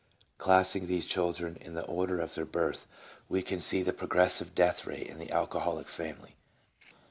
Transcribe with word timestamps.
Classing 0.39 0.87
these 0.87 1.05
children 1.05 1.57
in 1.57 1.75
the 1.75 1.85
order 1.85 2.19
of 2.21 2.33
their 2.33 2.43
birth, 2.43 2.87
we 3.29 3.43
can 3.43 3.61
see 3.61 3.83
the 3.83 3.93
progressive 3.93 4.55
death 4.55 4.87
rate 4.87 5.05
in 5.05 5.19
the 5.19 5.29
alcoholic 5.31 5.87
family. 5.87 6.33